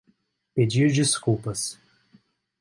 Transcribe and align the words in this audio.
Pedir 0.55 0.91
desculpas 0.91 1.77